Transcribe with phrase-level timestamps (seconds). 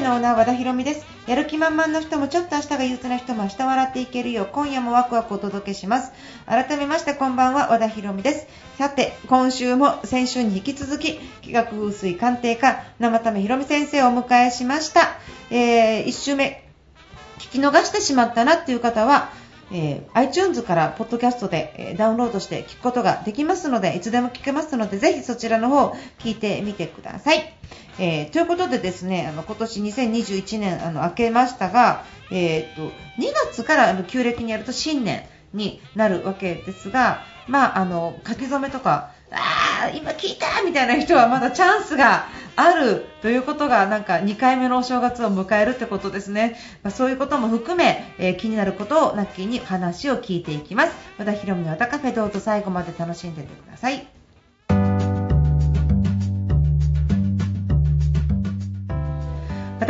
[0.00, 1.06] 会のオーナー和田博美です。
[1.26, 6.12] やる気満々の人もちょっと明日が憂鬱な人も明日笑っていけるよう今夜もワクワクお届けします。
[6.46, 8.46] 改めましてこんばんは和田博美です。
[8.78, 15.18] さて今週も先週に引き続き気学風水鑑定家生田目博美先生をお迎えしました、
[15.50, 16.64] え1週目
[17.38, 19.30] 聞き逃してしまったなっていう方は、
[19.72, 27.54] えー iTunes からポッドキャストで、えーダウンロードして聞くことができますのでいつでも聞けますのでぜひそちらの方聞いてみてください。
[27.98, 32.82] えーということでですねあの今年2021年あの明けましたが、えー、と
[33.18, 50.96] 2月からあの旧暦にやると新年になるわけですが、まあ、あの書き初めとかああ今聞いたみたいな人はまだチャンスがあるということがなんか2回目のお正月を迎えるってことですね、まあ、そういうことも含め、えー気になることをラッキーに話を聞いていきます。
[51.18, 54.19] 和田博美の和田カフェどうぞ最後まで楽しんでてください。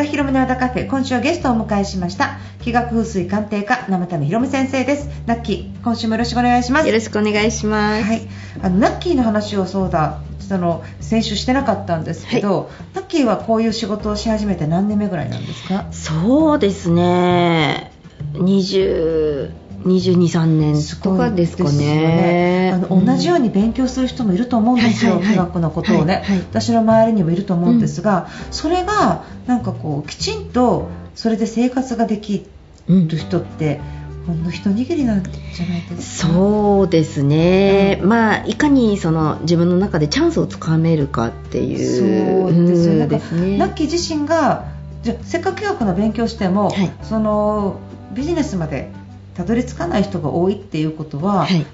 [0.00, 2.38] 田博美の和田カフェ今週はゲストをお迎えしました。
[2.62, 5.10] 気学風水鑑定家生田目博美先生です。
[5.26, 6.86] ナッキー今週もよろしくお願いします。
[6.86, 8.04] よろしくお願いします。
[8.04, 8.22] はい、
[8.62, 15.84] あのナッキーの話をそうだその先週してなかったんですけど、ナッキーはこういう仕事をし始めて何年目ぐらいなんですか？
[15.92, 17.92] そうですね。
[18.32, 19.52] 20、
[19.84, 22.72] 22、3年とかですかごいよね。
[22.74, 25.34] あの同じように勉強する人もいると思うんですよ、はいはいはい。
[25.34, 26.38] 医学のことをね、はいはい。
[26.50, 32.46] 私の周りにもいると思うんですが、それがなんかこうきちんとそれで生活ができ
[32.88, 33.80] うんる人って
[34.26, 36.28] ほんの一握りなんじゃないですか？
[36.32, 38.08] そうですね、うん。
[38.08, 42.48] まあいかにその自分の中でチャンスをつかめるかっていう。
[42.48, 43.58] そうですようんなんかですね。
[43.58, 44.66] ナッキー自身が
[45.02, 46.92] じゃせっかく医学の勉強しても、はい。
[47.02, 47.80] その
[48.14, 48.90] ビジネスまで
[49.34, 51.66] たどり着かない人が多いっていうことは、はい。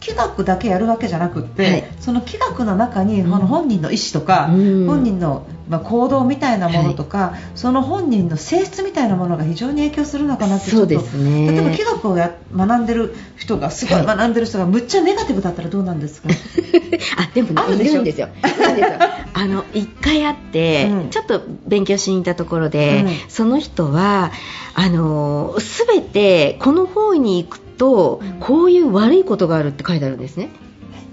[0.00, 1.84] 気学だけやるわけじゃなくって、はい。
[2.00, 4.86] その気学の中に、うの本人の意思とか、うん。
[4.86, 11.48] 本人の、まあ、行動みたいなものとか、その本人の性質みたいなものが非常に影響するのかなってそうですね。
[11.52, 16.28] 例えば気学をや学んでる人がすごいはい学んでる人がむっちゃネガティブだったらどうなんですか？
[17.18, 18.00] あでもねあるでしょ？
[18.00, 18.28] んですよ。
[19.32, 21.10] あの一回会って、うん。
[21.10, 23.12] ちょっと勉強しに行ったところで、うん。
[23.28, 24.32] その人は
[24.74, 28.32] あのすべてこの方に行くと、うん。
[28.40, 30.48] こういう悪いことがあるって書いてあるんですね。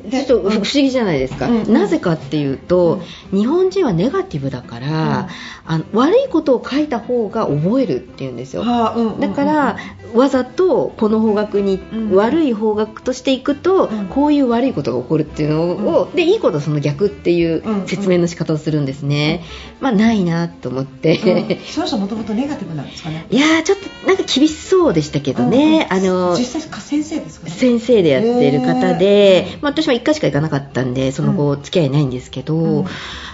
[0.09, 3.01] ちょっと不思議じゃないですか、うんなぜかっていうと、
[3.31, 5.29] 日本人はネガティブだから、
[5.65, 9.77] あの悪いことを書いた方が覚えるっていうんですよ、はあうんうんうんだから、
[10.13, 12.15] わざとこの方角に、うん。
[12.15, 14.05] 悪い方角としていくと、うん。
[14.05, 15.63] こういう悪いことが起こるっていうの
[15.99, 19.43] を、でいいことはその逆っていううん説明の仕方をするんですね、
[19.81, 21.65] まあないなと思って、うん。
[21.65, 23.25] その人もともとネガティブなんですかね？
[23.29, 26.07] いやーちょっとなんか厳しそうでしたけどね、うんうん。
[26.07, 27.51] あの実際か先生ですかね？
[27.51, 32.85] 先生でやってる方で、まあ、私は1回しか行かなかったんでその後付き合いないんですけど、うん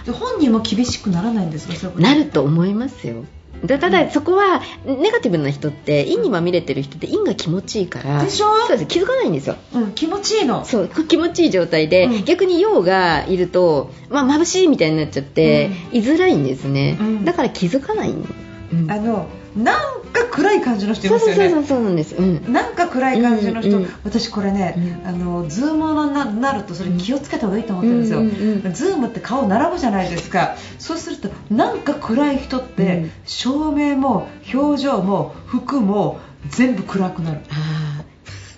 [0.04, 1.98] で本人も厳しくならないんですか？
[1.98, 3.24] なると思いますよ。
[3.64, 8.46] だただそこはネガティブな人って陰にまみれてる人って陰が気持ちいいからでしょ？
[8.66, 8.86] そうです。
[8.86, 9.56] 気づかないんですよ。
[9.72, 10.66] うん、気持ちいいの。
[10.66, 12.24] そう気持ちいい状態で、うん。
[12.26, 17.24] 逆に陽がいると、まあ、眩しいみたいになっちゃって、居づらいんですね、うん。
[17.24, 18.90] だから気づかない、うん。
[18.90, 21.50] あのなんか暗い感じの人いそうますよね。
[21.50, 28.72] そうそうそうなんです、うん、なんか暗い感じの人、うんうん私これね、あのズームななるとそれ気をつけた方がいいと思ってるんですよ、うんうんうん。
[28.72, 30.56] ズームって顔並ぶじゃないですか。
[30.78, 33.10] そうするとなんか暗い人って、うん。
[33.26, 37.40] 照明も表情も服も全部暗くなる。
[37.50, 38.04] あー。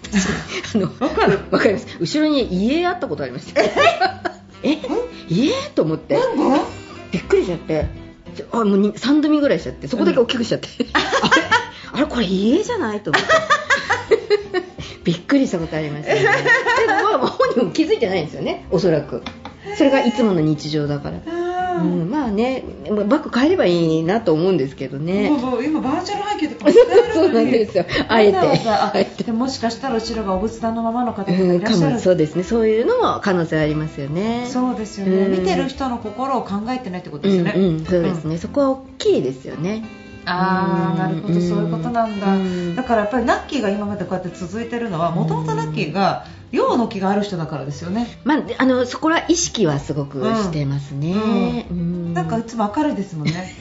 [0.74, 1.40] あのわかる？
[1.50, 1.86] わかります。
[2.00, 3.60] 後ろに家あったことありました。
[4.62, 4.78] え？
[5.28, 5.52] 家？
[5.74, 6.14] と思って。
[6.14, 6.42] なんで？
[7.12, 7.86] びっくりしちゃって
[8.52, 11.04] あもうに3度見ぐらいしちゃってそこだけ大きくしちゃって、 あれ
[11.92, 13.28] あれこれ家じゃないと思って。
[15.04, 16.20] びっくりしたことありましたね。
[16.20, 19.22] でもまあ本人も気づいてないんですよねおそらく。
[19.76, 21.18] それがいつもの日常だから、
[21.78, 25.26] うん、まあねまあバッグ変えればいいなと思うんですけどね。
[25.26, 26.72] 今バーチャル背景とか
[27.12, 27.84] そうなんですよ。
[28.08, 28.38] あえて。
[28.38, 29.24] ああえて。
[29.24, 32.42] でもしかしたら後ろがお仏壇のままの方とかいらっしゃる、もそうですね。
[32.42, 34.46] そういうのも可能性ありますよね。
[34.48, 35.32] そうですよね、うん。
[35.32, 39.84] 見てる人の心を考えてないってことうですよね、んうん、そうですね、そこは大きいですよね
[40.26, 42.74] ああなるほどうんそういうことなんだ、うん。
[42.74, 52.14] だからやっぱりナッキーが今までこうやって続いてるのはもともとナッキーが陽の気がある人だからですよね、まあ、であのそこは意識はすごくしてますね、うん。
[52.14, 53.54] なんかいつも明るいですもんね。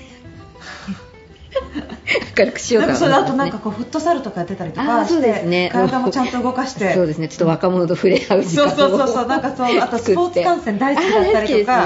[2.38, 5.69] 明るくしようかなんかそれあとなんねかこうフットサルとかやってたりとあかーそうですね。
[5.71, 6.94] 体もちゃんと動かして。
[6.95, 7.27] そうですね。
[7.27, 9.27] ちょっと若者と触れ合う時間をそうそうそうそう。
[9.27, 11.81] なんかそうあとスポーツ観戦大好きだったりとか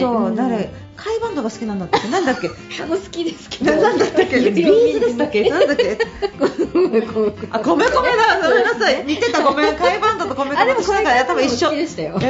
[0.00, 0.36] とうん
[0.96, 2.48] 誰貝バンドが好きなんだっけなんだっけ？
[2.82, 3.72] あの好きですけど。
[3.76, 4.40] ななんだったっけ？
[4.50, 5.48] ビーズでしたっけ？
[5.48, 5.98] なんだっけ？
[7.50, 8.02] あ米米だご
[8.54, 9.04] めんなさい。
[9.06, 9.76] 似てたごめん。
[9.76, 11.68] 貝バンドと米米あでも私なんか頭一緒。
[11.68, 12.18] 好きでしたよ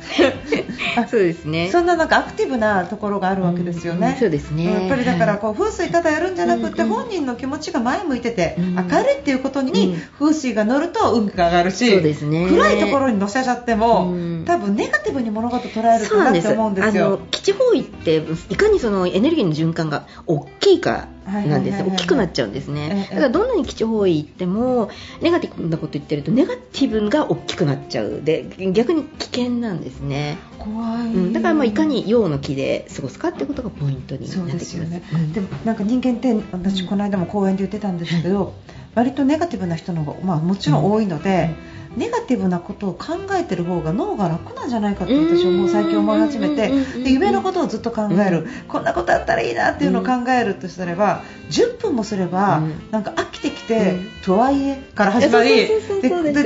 [1.10, 1.68] そうですね。
[1.70, 4.08] そんななんかアクティブなところがあるわけですよね。
[4.14, 4.64] うんそうですね。
[4.64, 10.02] やっぱりだからこう風水ただやるんじゃなくて、本人の気持ちが前向いてて、うん明るいっていうことにうん。
[10.18, 12.48] 風水が乗ると運気が上がるし、そうですね。
[12.48, 14.44] 暗いところに乗せちゃっても、うん。
[14.44, 16.96] 多分ネガティブに物事捉えるかなってそうなんです思うんです。
[16.96, 17.18] よあの。
[17.30, 23.08] 基地方位っていかにそのエネルギーの循環が大きいかなんです大きくなっちゃうんですね。
[23.10, 23.14] ええ。
[23.14, 24.90] だからどんなに基地方位行っても
[25.20, 34.58] ネガティブなこと言ってるとネガティブが大きくなっちゃうで逆に危険なんですね、怖い、うん、だからまあいかに陽の気で過ごすかってことがポイントになってきます。
[34.58, 35.32] ですよね、うん。
[35.32, 38.54] でもなんか人間って私この間も講演で言ってたんですけど、
[38.94, 41.50] 割とネガティブな人の方が、まあ、もちろん多いので、
[41.96, 46.70] ネガティブなことを考えてる方が脳が楽なんじゃないかって私はもう最近思い始めて。
[47.02, 52.90] で夢のことをずっと考える、うんこんなことあったらいいなっていうのを考えるとすれば10分もすれば、うん。
[52.90, 54.06] なんか飽きてきて、うん。
[54.24, 55.68] とはいえから始まり。
[55.68, 55.80] で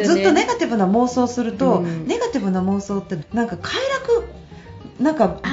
[0.04, 2.06] ずっとネガティブな妄想をすると、うん。
[2.06, 4.24] ネガティブな妄想ってなんか快楽
[5.00, 5.52] なんか快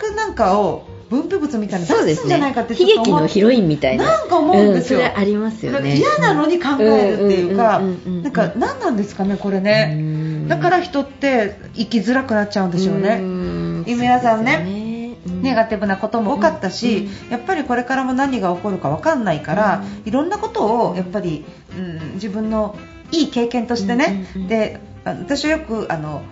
[0.00, 2.22] 楽なんかを分泌物みたいなのそうですね。
[2.22, 4.04] 出すんじゃないかってちょ悲劇のヒロインみたいな。
[4.04, 5.00] なんか思うんですよ。
[5.00, 5.96] それありますよね。
[5.96, 10.48] 嫌なのに考えるっていうか、うんうんうんうんなんか何なんですかね、これね、うん。
[10.48, 13.18] だから人って生きづらくなっちゃうんでしょうね。
[13.18, 13.84] ん。
[13.84, 14.92] 皆さんね。
[15.24, 17.30] ネガティブなことも多かったし、うん。
[17.30, 20.08] やっぱりこれからも何が起こるか分かんないから、うん。
[20.08, 21.44] いろんなことをやっぱり、
[21.76, 22.76] うん、自分の
[23.10, 24.48] いい経験としてね、うんうんうん。
[24.48, 26.22] であ私はよくあの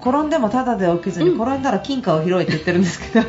[0.00, 1.42] 転んでもただで起きずに、うん。
[1.42, 3.26] 転んだら金貨を拾えって言ってるんですけど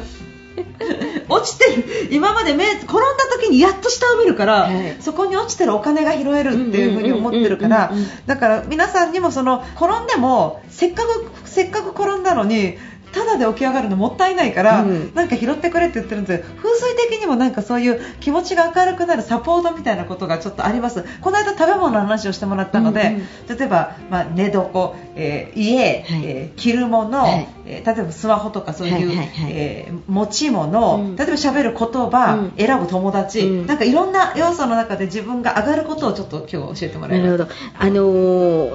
[1.30, 3.00] 落ちてる今まで目転んだ
[3.32, 4.98] 時にやっと下を見るから、はい。
[5.00, 7.92] そこに落ちてるお金が拾えるっていうふうに思ってるから
[8.26, 12.78] だから皆さんにもその転んでもせっかくせっかく転んだのに
[13.18, 15.14] ただで起き上がるのもったいないから、うん。
[15.16, 21.04] なんか拾ってくれって言ってるんです風水的にもなんかそういう気持ちが明るくなるサポートみたいなことがちょっとあります。
[21.22, 23.18] この間食べ物の話をしてもらったので、
[23.50, 26.26] うん例えば、まあ、寝床、えー家、はい。
[26.26, 27.48] えー着るもの、はい。
[27.66, 31.16] えー例えばスマホとかそういう、はいえー持ち物、うん。
[31.16, 32.66] 例えば喋る言葉、うん。
[32.66, 33.68] 選ぶ友達、うん。
[33.68, 37.94] なんかいろんな要素の中で自分が上がることをちょっと今日教えてもらいますなるほど、あの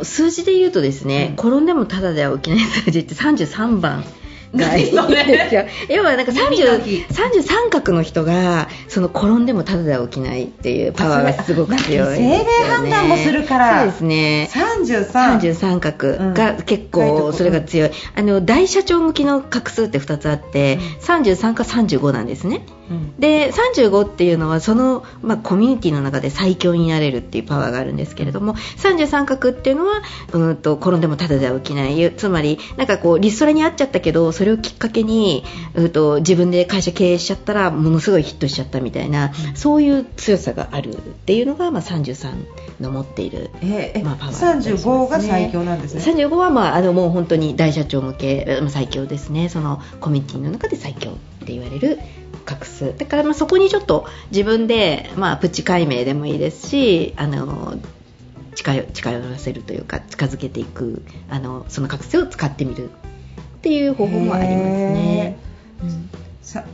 [0.01, 1.49] ー数字で言うとですね、うん。
[1.49, 4.05] 転んでもただでは起きない数字って33番
[4.55, 4.95] がいいん
[5.27, 5.65] ですよ。
[5.89, 7.05] 要はなんか何の日。
[7.09, 12.39] 30 33角の人がその転んでもただでは起きないっていうパワーがすごく強いね。
[12.39, 13.81] 性別判断もするから。
[13.81, 14.51] そうですね。
[14.53, 16.33] 33 33角。
[16.35, 16.89] が結うん。
[16.91, 23.21] 構それが強い、あの大社長向きの画数って2つあって、33か35なんですねうん。
[23.21, 30.03] で35っていうのはその、まあ、コミュニティの中で最強になれるっていうパワーがあるんですけれども33角っていうのは
[30.33, 32.13] うんと転んでもただでは起きない。
[32.17, 35.45] つまりなんかこうリストラにあっちゃったけどそれをきっかけに
[35.75, 42.35] うんと自分で会社経営しちゃったらものすごいヒットしちゃったみたいなそういう強さがあるっていうのが、まあ、33
[42.81, 44.73] の持っているえーえまあパワーね。
[44.73, 46.03] 35が最強なんですね。
[46.03, 49.49] 35は、まあ、あのもう本当に大社長向けまあ最強ですね。
[49.49, 51.15] そのコミュニティの中で最強っ
[51.47, 51.99] て言われる
[52.45, 57.77] 画数だからまあそこにちょっと自分で、まあ、プチ解明でもいいですしあの
[58.55, 62.93] 近寄近寄らせるというか近づけていくあのその画数を使ってみるっ
[63.63, 65.39] ていう方法もありますね、
[65.83, 66.11] うん。
[66.43, 66.65] さ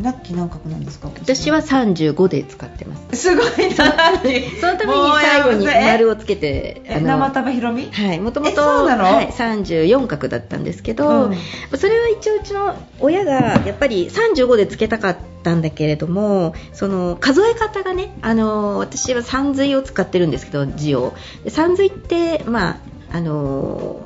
[0.00, 1.08] ラッキー何角なんですか？
[1.08, 3.16] 私は35で使ってます。
[3.16, 3.50] すごいな。
[4.60, 9.04] そのために最後に丸をつけてえ生田ひろみはい、もともえそうなの？
[9.04, 11.36] はい、34角だったんですけど、うん。
[11.78, 13.32] それは一応うちの親が
[13.64, 21.14] やっぱり35でつけたかったんだけれどもその数え方がねあの私は三髄を使ってるんですけど字を。
[21.44, 22.76] で三髄ってまあ
[23.12, 24.00] あの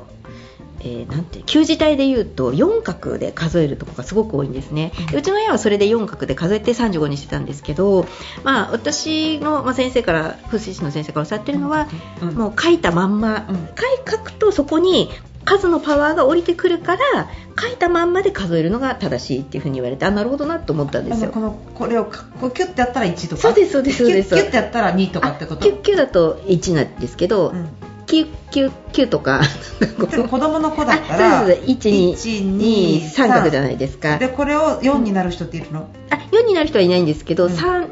[0.83, 8.05] えーなんて旧字体で言うと4画で数えるところがすごく多いんですね、でうちの親はそれで4画で数えて35にしてたんですけど、
[8.43, 11.87] まあ、私の、まあ、先生から風水師の先生から教わってるのは、
[12.21, 13.55] うんもう書いたまんま、うん。
[13.55, 13.67] 書い
[14.09, 15.09] 書くとそこに
[15.43, 21.31] 数のパワーが降りてくるから書いたまんまで数えるのが正しいっていうふうに言われてあなるほどなと思ったんですよ。
[21.31, 23.41] このこれをかこうキュッてやったら1とか？
[23.41, 24.29] そうですそうですそうです。
[24.29, 25.61] キュッキュッてやったら2とかってこと？
[25.61, 27.69] あキュッキュだと1なんですけど、うん
[28.05, 29.41] キュッキュッキュとか
[29.97, 34.17] 子供の子だったあらそうです1 2 1 3角じゃないですか。
[34.17, 37.51] でこれを4になる人っているの、あ4になる人はいないんですけど、うん。
[37.51, 37.89] 三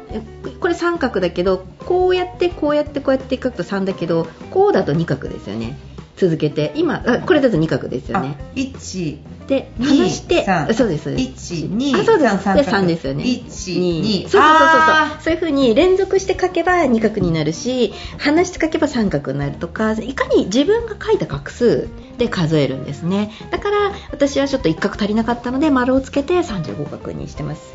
[0.60, 5.78] これ三角だけどこうやってこうやってこうやって書くと3だけどこうだと2角ですよね
[6.20, 8.36] 続けて今あこれだと2角ですよね。
[8.38, 11.54] あ1で離して3そうですそうです。
[11.54, 12.34] 1 2あそうです。
[12.34, 13.24] 3で3ですよね。
[13.24, 15.22] 1 2そうそうそうそう。
[15.22, 23.32] そういう風に連続して書けば2画になるし離して書けば3画になるとかいかに自分が書いた画数で数えるんですね。
[23.50, 27.72] だから私はちょっと1画足りなかったので丸をつけて35画にしてます。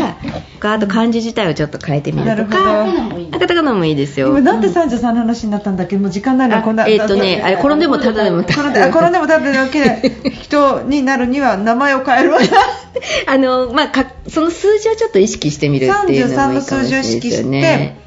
[0.73, 4.29] あと漢字自体をちょっと変えてみるとかなるあカタカナもいいですよ。
[4.29, 5.97] 今なんで33の話になったんだっけ？
[5.97, 6.57] もう時間ないの？
[6.57, 12.39] あこんなえーっとねあれ転んでもただでも転んであ転んでもただでも人になるには名前を変えるわ
[13.27, 17.97] あの、まあ、かその数字をちょっと意識してみるっていうの33もいのいかもしれないで数字を意識しすよね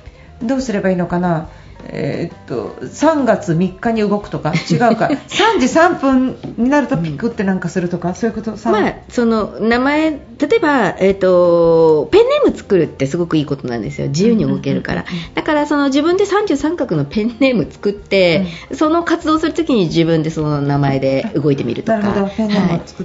[0.40, 1.48] てどうすればいいのかな？
[1.92, 4.52] えーっと3月3日に動くとか？
[4.70, 5.10] 違うか。
[5.28, 8.56] 3時3分になるとピクってなんかするとか、そういうこと？
[8.56, 10.18] さまあ、その名前例
[10.56, 14.08] えば、えー、とペンネーム作るってすごくいいことなんですよ。
[14.08, 15.04] 自由に動けるから、
[15.34, 22.00] だからその自分で33画のペンネーム作って、その活動するときに自分でその名前で動いてみるとか。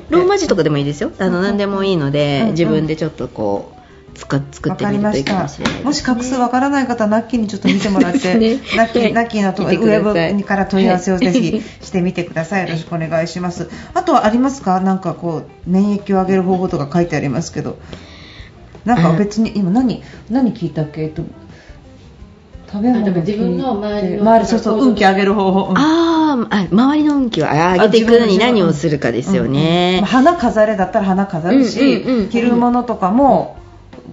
[0.10, 1.12] ローマ字とかでもいいですよ。
[1.18, 1.44] あのうん。
[1.44, 2.52] 何でもいいので、うん。
[2.52, 3.75] 自分でちょっとこう
[4.16, 8.60] つか作わってみるといいかりましたかもしれないです、ね、もし画数わからない方はナッキーにちょっと見てもらって、 ね。
[8.76, 9.14] ナッキー、はい。
[9.14, 11.62] ナッキーのとウェブから問い合わせをぜひはい。
[11.82, 12.64] してみてください。
[12.64, 13.70] よろしくお願いします。
[13.94, 14.80] あとはありますか？
[14.80, 17.78] なんかこう免疫を上げる方法とか書いてありますけど、
[18.86, 21.04] なんか別に今何何聞いたっけ？
[21.04, 21.24] えっと
[22.72, 25.70] 食べ物自分の周りの周りそうそう運気上げる方法。
[25.70, 25.78] うん。
[25.78, 32.30] あーあ周りの運気をあ上げていくのに何をするかですよね、うんうんまあ花飾れだったら花飾るし、うんうんうん。
[32.30, 33.56] 着るものとかも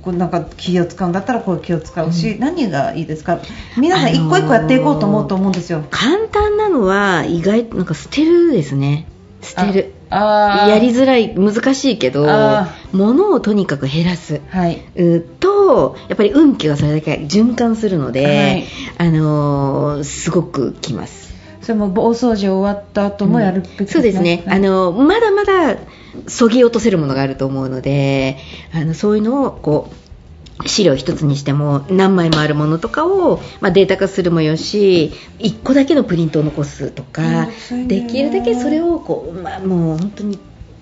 [0.02, 3.38] こうなんか気を使うんだったらこう気を使うし、何がいいですか？
[3.78, 5.84] 皆さん一個一個やっていこうと思うと思うんですよ。
[5.90, 9.06] 簡単なのは意外となんか捨てるですね。
[9.40, 9.94] 捨てる。
[10.10, 10.68] ああー。
[10.70, 14.40] やりづらい難しいけどあ物をとにかく減らす。
[14.50, 14.82] はい。
[14.96, 18.64] うとやっぱり運気がそれだけ循環するので、はい。
[18.98, 21.32] あのーすごくきます。
[21.60, 23.92] それも大掃除終わった後もやるべきですね。
[23.92, 24.56] そうですね、はい。
[24.56, 25.76] あのまだまだ
[26.26, 28.38] そぎ落とせるものがあると思うので
[28.72, 37.48] あのそういうのをこう資料一つにしても何枚もあるものとかを、まあ、データ化するもよし1個だけのプリントを残すとか
[37.88, 40.38] できるだけそれをこう、まあ、もう本当に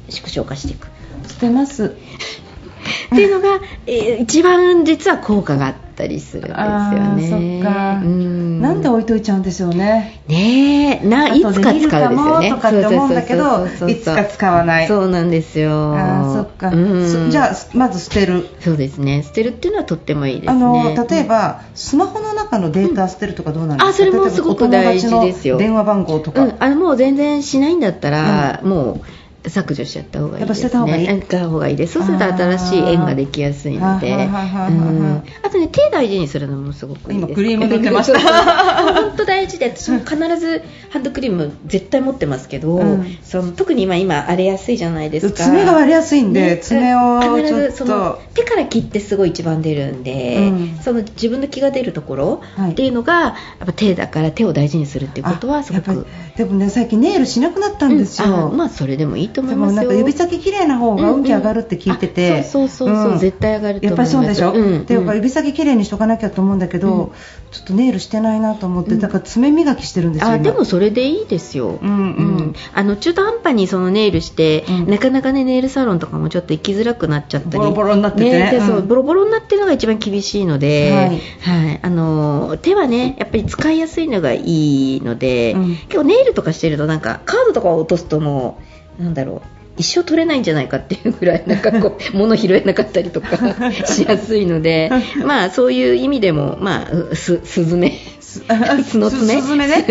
[0.09, 0.89] 縮小化していく。
[1.29, 1.95] 捨てます。
[3.13, 7.63] っていうのが、えー一番実は効果があったりするんですよね。
[7.63, 10.23] あーそっかうんなんで置いといちゃうんでしょうね。
[10.29, 12.51] ねえないつか使うんですよね。
[12.51, 15.95] とかって思うんだけどそうそうそうそういつか使わないそうなんですよ。
[15.97, 16.69] あーそっか。
[16.69, 18.49] うんそじゃあまず捨てる。
[18.61, 19.23] そうですね。
[19.23, 20.61] 捨てるっていうのはとってもいいですあね。
[20.61, 29.01] の例えば、スマホの中のデータ捨てるとかどうなんですか、あそれもすごく大事ですよ電話番号とか、うん、あのもう全然しないんだったら、もう
[29.47, 30.63] 削除しちゃった方がいいです、ね。
[30.63, 31.95] やっぱ捨てた方がいいた方がいいです。
[31.95, 34.13] そうすると新しい縁ができやすいので。
[34.13, 37.29] あとね、手大事にするのもすごくいいです。
[37.29, 38.21] 今クリーム塗ってました
[38.93, 45.45] 本当大事で、私も必ずハンドクリーム絶対持ってますけど、うんその特に今今荒れやすいじゃないですか。
[45.45, 56.07] 爪が割れやすいんで、ね爪を必ちょっずそのと手から切ってすごい一番出るんで、うんその自分の気が出るところはいっていうのが、やっぱ手だから手を大事にするっていうことはすごく
[56.41, 58.35] でもね最近ネイルしなくなったんですよ、うん。
[58.35, 59.75] あまあそれでもいいと思でいますよ。
[59.75, 63.11] もなんか指先綺麗な方が運気上がるって聞いてて、うんうんあそうそうそう。
[63.11, 64.29] そう絶対上がるとやっぱ思います。
[64.31, 67.13] りそうでしょ、うんっていうか指先綺麗にしとかなきゃと思うんだけど、うん。
[67.51, 69.01] ちょっとネイルしてないなと思って、うん。
[69.01, 70.37] だから爪磨きしてるんですよ今。
[70.37, 71.93] あでもそれでいいですよ、うんう
[72.43, 72.55] ん。
[72.73, 74.91] あの中途半端にそのネイルして、うん。
[74.91, 77.59] なかなかねネイルサロンとかもちょっと行きづらくなっちゃったり。
[77.59, 78.31] ボロボロになってて。
[78.31, 81.21] ねでそううんボロボロになってるのが一番厳しいので、はい。
[81.67, 85.77] はいあの手はねやっぱり使いやすいのがいいので、うん。
[85.77, 88.59] 結構ネイルとかしてるとなんかカードとかを落とすとも
[88.99, 93.37] うなんだろう一生取れないんじゃないかっていうぐらいなんかこう 物拾えなかったりとか
[93.87, 94.91] しやすいので
[95.25, 97.93] まあそういう意味でもまあうすスズメ
[98.31, 98.43] す
[98.85, 99.41] スの爪？
[99.41, 99.85] すすめね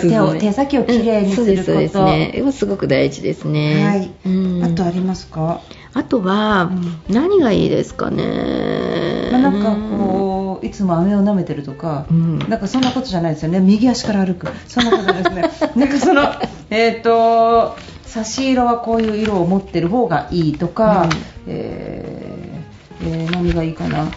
[0.00, 1.72] 手を手先をきれいにすること。
[1.72, 2.42] うんそうですね。
[2.42, 4.64] はすごく大事ですね、はい、うん。
[4.64, 5.60] あとありますか、
[5.94, 6.70] あとは、
[7.08, 12.38] 何がいいですかね、まあ、なんかこういつも飴を舐めてるとか、うん。
[12.40, 13.60] なんかそんなことじゃないですよね。
[13.60, 14.48] 右足から歩く。
[14.66, 15.50] そんなことですね。
[15.76, 16.22] なんかその
[16.70, 21.08] えっ、と差し色はこういう色を持ってる方がいいとか、
[21.46, 24.08] えーえー何がいいかな。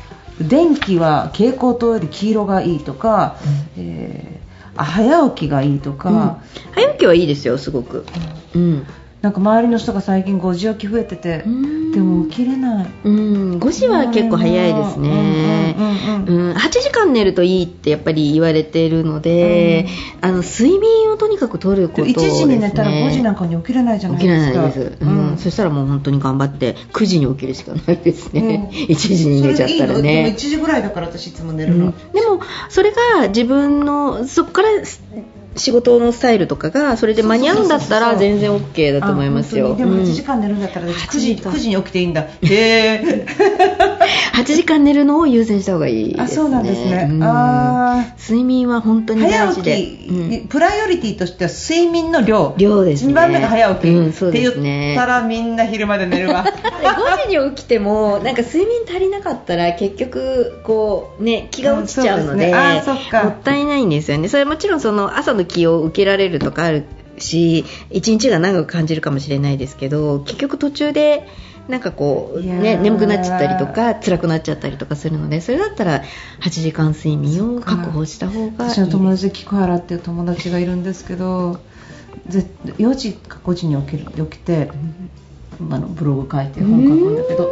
[0.42, 3.38] 電気は蛍光灯より黄色がいいとか、
[3.78, 4.38] えー
[4.80, 6.36] あ早起きがいいとか、うん。
[6.74, 8.06] 早起きはいいですよすごく。
[8.56, 8.86] うん
[9.28, 11.92] なんか周りの人が最近5時起き増えてて、うん。
[11.92, 12.88] でも起きれない。
[13.04, 15.76] うん、5時は結構早いですね。
[15.78, 19.86] うんうんうんうんうん8時間寝るといいってやっぱり言われているので、
[20.22, 24.62] あの睡眠をとにかく取ること1です、ね、時に寝たら5時なんかに起きれないじゃない起きれですか。
[24.62, 25.38] ないです、うん。
[25.38, 29.88] そしたらもう本当に頑張って9時に起きるしかないですね、うん1時に寝ちゃったらそれいいの？
[29.88, 31.72] でもね1時ぐらいだから私いつも寝うん。
[31.72, 31.94] るの。
[32.14, 34.70] でもそれが自分のそこから
[35.58, 39.76] 仕事のスタイルとかがそれで間に合うんだったら全然 OK だと思いますよ。
[39.76, 40.04] でもうん。
[40.04, 42.22] 8時間寝るんだったら私9時8時間 ,9 時に起きていいんだ。
[42.22, 43.26] へえ。
[44.36, 46.24] 8時間寝るのを優先した方がいいですね。
[46.24, 47.08] あそうなんですね。
[47.12, 47.24] うん。
[47.24, 50.48] あ睡眠は本当に大早起事で、き、うん。
[50.48, 52.54] プライオリティとしては睡眠の量。
[52.58, 53.14] 量ですね。
[53.14, 53.90] 2番目が早起き。
[53.90, 56.46] うんそうですってね言ったらみんな昼まで寝るわ。
[56.88, 62.54] 5時に起きてもなんか睡眠足りなかったら結局こうね気が落ちちゃうので,、うんそうですね。
[62.54, 63.24] あーそっか。
[63.24, 64.28] もったいないんですよね。
[64.28, 66.86] それはもちろんその朝の気を受けられるとかある
[67.18, 71.28] し一日が長く感じるかもしれないですけど結局途中で
[71.68, 76.04] なんかこう、ね、眠くなっちゃったりとか辛くなっちゃったりとかするのでそれだったら
[76.42, 78.72] 8時間睡眠を確保した方がいい。
[78.72, 81.60] 私の友達で菊原っていう友達がいるんですけど
[82.28, 84.70] ぜ4時か5時に起きる起きて、
[85.60, 87.50] あのブログ書いて本書くんだけど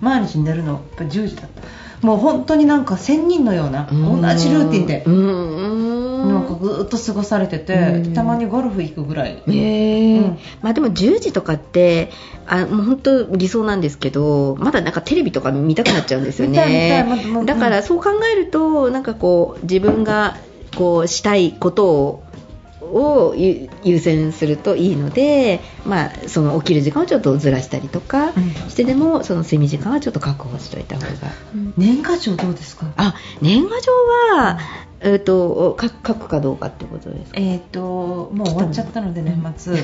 [0.00, 1.62] 毎日寝るのやっぱ10時だった。
[2.06, 5.75] もう本当になんか1000人のような同じルーティンでうん
[6.24, 8.14] なんかぐーっと過ごされててうん。
[8.14, 9.42] たまにゴルフ行くぐらい。
[9.46, 10.38] へえ、うん。
[10.62, 12.10] まあでも10時とかって
[12.46, 20.36] あもう本当理想なんですけどまだなんかテレビとか見たくなっちゃうんですよ見たい見たいねもっともっとだからそう考えるとなんかこう自分が
[20.76, 22.22] こうしたいことを
[22.80, 28.70] を優優先するといいので、まあ、その起きる時間をちょっとずらしたりとかうん。
[28.70, 31.08] してでもその睡眠時間はちょっと確保しておいた方が、
[31.76, 32.86] 年賀状どうですか？
[32.96, 33.92] あ年賀状
[34.36, 34.58] は、
[35.00, 37.38] えー、と書書くかどうかってことですか？
[37.40, 39.74] えー、ともう終わっちゃったので年末、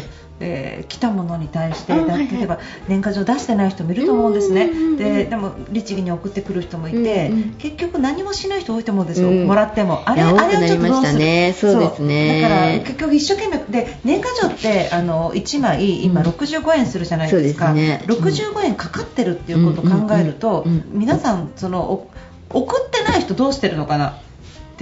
[0.41, 2.27] えー来たものに対していはい。
[2.29, 4.65] 例えば年賀状出してない人もいると思うんですね。
[4.65, 9.47] うんうんうんででも律儀に送ってくる人もいて、うんうん結局何もしない人多いと思うんですよ、うん。
[9.47, 10.03] もらっても。
[10.07, 11.19] あれあれをちょっとどうする？
[11.19, 11.55] ね。
[11.57, 12.41] そうですね。
[12.41, 16.27] だから結局一生懸命で年賀状ってあの1枚今うん。
[16.27, 18.05] 65円するじゃないですか、そうですね。
[18.09, 20.99] 65円かかってるっていうことを考えると、うんうんうん。
[21.01, 22.11] 皆さんそのお
[22.51, 24.19] 送ってない人どうしてるのかな？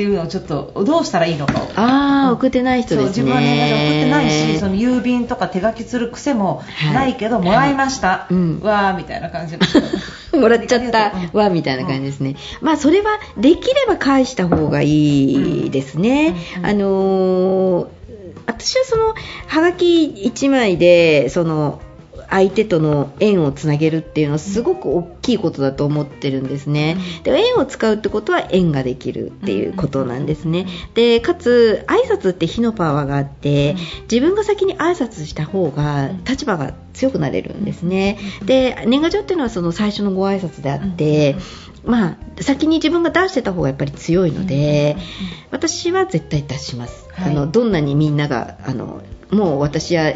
[0.01, 1.69] っていうのをちょっとどうしたらいいのかを。
[1.77, 3.09] ああ送ってない人ですね。
[3.09, 6.63] 自分は年賀状送ってないしその郵便とか手書きする癖も
[6.95, 7.45] ないけど、はい。
[7.45, 8.61] もらいました、うん。
[8.61, 9.59] わーみたいな感じ
[10.39, 16.65] もらっちゃったうわみたいな感じですね、まあそれはできれば返した方がいいですね、うん。
[16.65, 16.67] うん。
[16.67, 17.87] あのー
[18.47, 19.15] 私はその
[19.47, 21.81] はがき1枚でその
[22.31, 33.77] 相手との縁をつなげるっていうのはすごく大きいことだと思ってるんですね、で縁を使うってことは縁ができるっていうことなんですね、でかつ挨拶って火のパワーがあって、
[34.11, 41.37] 自分が先に挨拶した方が立場が強くなれるんですね、で年賀状っていうのはその最初のご挨拶であって、
[41.85, 44.97] まあ、先に自分が出してた方がやっぱり強いので、
[45.51, 47.33] 私は絶対出します、はい。
[47.33, 50.13] あのどんなにみんながあのもう私は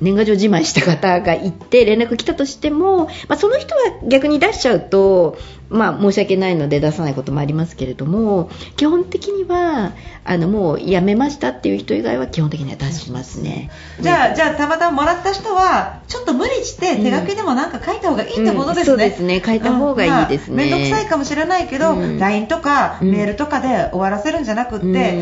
[0.00, 5.36] 年賀状自慢した方がいて連絡来たとしても、まあ、その人は逆に出しちゃうと、
[5.70, 9.92] まあ、申し訳ないので出さないこともありますけれども基本的には
[10.24, 13.70] あのもう辞めましたっていう人以外は基本的には出しますね。
[14.00, 19.42] じゃあじゃあたまたまもらった人はちょっと無理して手書きでもなんか書いた方がいいってことですね、うんそうですね。
[19.44, 20.64] 書いた方がいいですね。
[20.64, 20.70] うん。
[20.70, 22.18] まあ面倒くさいかもしれないけど、うん。
[22.18, 25.18] LINE とかうんメールとかで終わらせるんじゃなくって、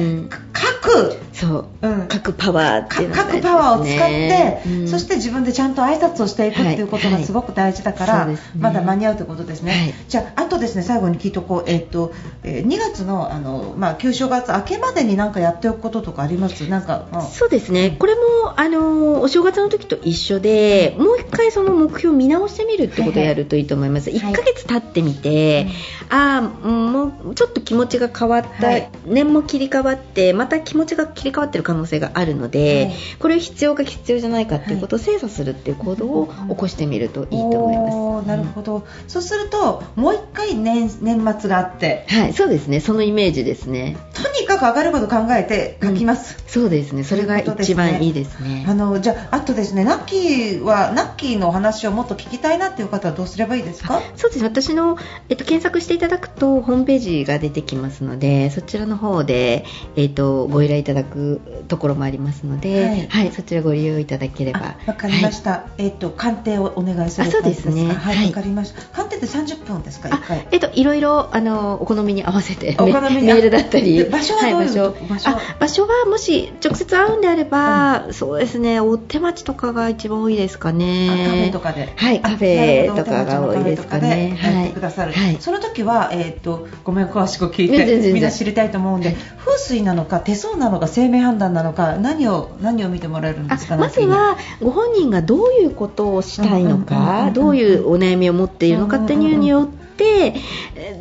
[0.86, 2.08] くそう、うん。
[2.08, 3.22] 書くパワーっていうのね。
[3.22, 4.88] 各パワーを使って、うん。
[4.88, 8.26] そして自分でちゃんと挨拶をしていくっていうことがすごく大事だから、はい。
[8.26, 8.40] はいね。
[8.58, 9.94] まだ間に合うということですね、はい。
[10.08, 16.68] じゃああとですね最後に聞いとこう、えっとえー2月のあの、まあ、旧正月明けまでに何かやっておくこととかあります？
[16.68, 17.22] なんか、うん。
[17.22, 18.20] そうですね、これも
[18.56, 24.18] あのお正月の時と一緒で、もう一回その目標を見直してみるってことをやるといいと思います、はい。
[24.18, 25.66] はい1ヶ月経ってみて、
[26.08, 28.90] ああ、もうちょっと気持ちが変わった、はい。
[29.06, 32.94] 年も切り替わって、また気持ちが切り替わってる可能性があるので、はい。
[33.18, 37.94] これ必要か必要じゃないかっていうことを精査するっていう行動を起こしてみるといいと思います。
[37.94, 42.04] おーなるほど、そうするともう一回年年末があって。
[42.08, 43.96] はい、そうですね、そのイメージですね。
[44.14, 48.64] とにかく上がること考えて書きます、そうですね、それが一番いいですね。
[48.68, 54.00] あのじゃああとですねナッキーはナッキーのお話をもっと聞きたいなっていう方はどうすればいいですか？
[54.16, 54.44] そうです。
[54.44, 59.64] 私の、えっと、検索していただくとホームページが出てきますのでそちらの方で、
[59.96, 63.06] えっと、ご依頼いただくところもありますので、はい。
[63.08, 63.32] はい。
[63.32, 64.60] そちらご利用いただければ。
[64.60, 67.86] あわかりました、えっ、と鑑定をお願いするあそうですね。
[67.86, 68.32] はいわ、はい。
[68.32, 68.82] かりました。
[68.92, 70.08] 鑑定って30分ですか？
[70.12, 70.48] あ一回。
[70.52, 73.96] えっと、いろいろあのお好みに合わせてお好みにメメールだったり。
[73.96, 75.30] で場所はいう場所場所。
[75.30, 78.80] はあ場所はもし直接会うんであれば、そうですね。
[78.80, 81.08] 大手町とかが一番多いですかね。
[81.10, 81.92] あカフェとかで。
[81.96, 84.32] はいあカフェとかが多いですかね。
[84.34, 85.36] お手持ちのカフェとかでやってくださる、はい。
[85.40, 100.34] その時は、えっとごめん詳しく聞いてみんな知りたいと思うんで風水なのか手相なのか生命判断なのか何を何を見てもらえるんですかあまずはご本人がどういうことをしたいのうんうんうんうんうんかどういうお悩みを持っているのかっていうによってえ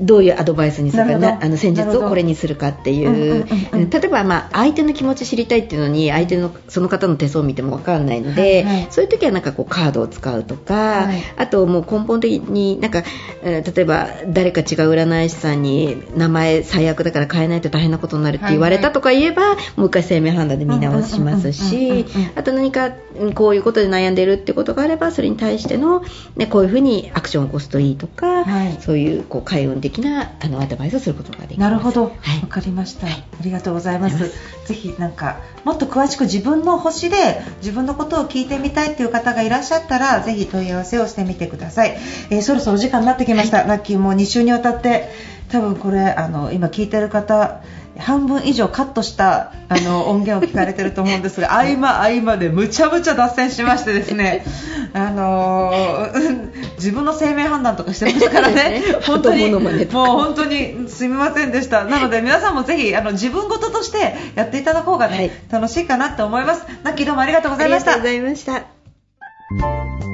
[0.01, 3.45] どういうアドバイスにするかなあの戦術をこれにするかっていう
[3.89, 8.87] 例えば、まあ、相手の気持ち知りたいっていうのに相手のその方の手相を見ても分からないので、はいはい。
[8.89, 10.73] そういう時はなんかこうカードを使うとか、
[11.05, 11.23] はい。
[11.37, 13.03] あともう根本的になんか、
[13.43, 22.05] えー例えば誰か違う占い師さんに名前最悪だから変えないと大変なことになるって言われたとか言えば、もう一回生命判断で見直しますし
[22.35, 26.03] あと何かうんこういうことで悩んでるってことがあればそれに対しての、
[26.35, 31.71] ね、こういうふうにアクションを起こすといいとか、はいそういうこう開運的なあのアドバイスをすることができます。
[31.71, 32.47] なるほど、わ、はい。
[32.47, 33.15] かりました、はい。
[33.15, 34.31] ありがとうございます。
[34.65, 41.97] ぜひなんかもっと詳しく自分の星で自分のことを聞いてみたいっていう方がいらっしゃったらぜひ問い合わせをしてみてください、
[42.29, 45.09] えーそろそろお時間になってきました、ラッキーもう2週にわたって
[45.49, 47.61] 多分これあの今聞いてる方
[47.97, 54.45] 半分以上カットしたあの 音源を聞かれてると思うんですが合間合間でむちゃむちゃ脱線しましてですね。
[54.93, 58.81] あのー自分の生命判断とかしてましたからね。
[59.05, 61.85] 本当にもう本当にすみませんでした。
[61.85, 65.31] なので皆さんもぜひあの自分事としてやっていただく方がね、はい。
[65.51, 66.63] 楽しいかなと思います。
[66.83, 67.93] ナッキーどうもありがとうございました。
[67.93, 68.45] ありがとうございまし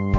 [0.06, 0.11] た。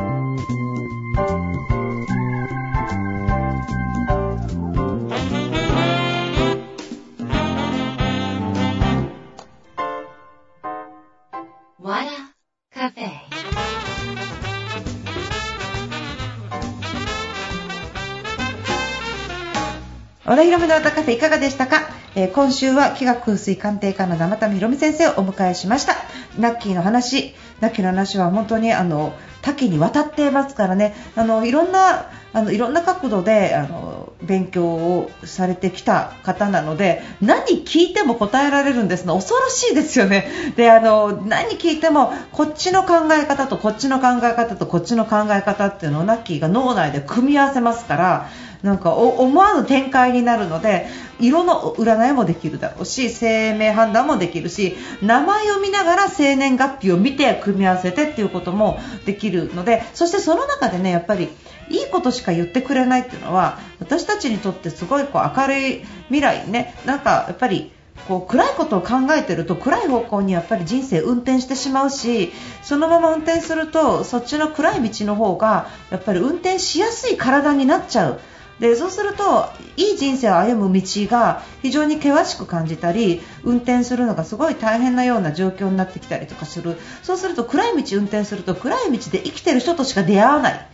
[20.42, 25.94] 小田博美の歌カフェいかがでしたか、えー今週は気学風水鑑定家の生田ひろみ先生をお迎えしました。
[26.36, 30.96] ナッキーの話ナッキーの話は本当にあの多岐にわたっていますからね。
[31.14, 40.26] あのいろんなあのいろんな角度であの勉強をされてきた方なので何聞いても答えられるんですの恐ろしいですよね。
[40.56, 48.28] であの何聞いてもこっちの考え方とこっちの考え方とこっちの考え方っていうのをナッキーが脳内で組み合わせますから
[48.62, 50.86] なんか思わぬ展開になるので
[51.18, 61.28] 色の占いもできるだろうし生命判断もできるし名前を見ながら生年月日を見て組み合わせてっていうこともできるのでそしてその中でねやっぱり
[61.68, 67.72] いいことしか言ってくれないっていうのは私たちにとってすごいこう明るい未来ねなんかやっぱり
[68.08, 78.20] こう暗いことを考えてると暗い方向にやっぱり人生運転してしまうしそのまま運転するとそっちの暗い道の方がやっぱり運転しやすい体になっちゃう。
[78.60, 86.76] でそうするといい人生を歩む道が非常に険しく感じたり運転するのがすごい大変なような状況になってきたりとかする。
[87.02, 90.66] そうすると暗い道運転すると暗い道で生きてる人としか出会わない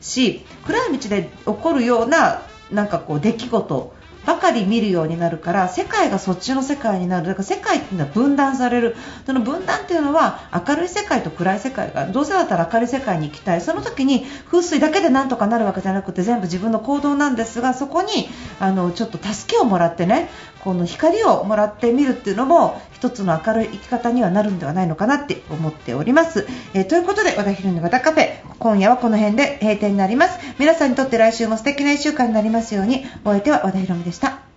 [0.00, 3.94] し暗い道で起こるようななんかこう出来事
[4.26, 7.26] ばかり見るようになるから世界がそっちの世界になる。
[7.26, 8.96] だから世界っていうのは分断される。
[9.26, 13.60] その分断っていうのは明るい世界と暗い世界がどうせだったら明るい世界に行きたい。
[13.60, 18.28] その時に風水だけでなんとかなるわけじゃなくて全部自分の行動なんですがそこに
[18.60, 20.30] あのちょっと助けをもらってね
[20.60, 30.38] この光をもらってみるっていうのも一つの明るい生き方にはなるんではないのかなって思っております、えーということで和田ヒロの和田カフェ今夜はこの辺で閉店になります。
[30.60, 33.04] 皆さんにとって来週も素敵な1週間になりますように。
[33.24, 34.51] お相手は和田ヒロミでした。